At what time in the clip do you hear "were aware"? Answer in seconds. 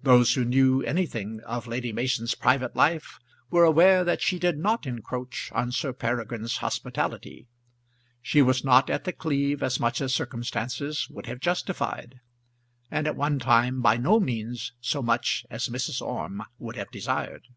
3.50-4.04